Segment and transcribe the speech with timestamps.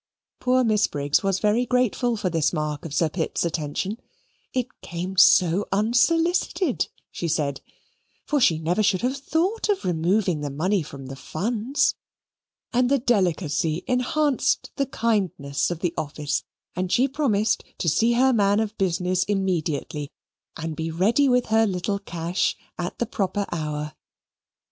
[0.39, 3.99] Poor Miss Briggs was very grateful for this mark of Sir Pitt's attention
[4.51, 7.61] it came so unsolicited, she said,
[8.25, 11.93] for she never should have thought of removing the money from the funds
[12.73, 16.45] and the delicacy enhanced the kindness of the office;
[16.75, 20.09] and she promised to see her man of business immediately
[20.57, 23.93] and be ready with her little cash at the proper hour.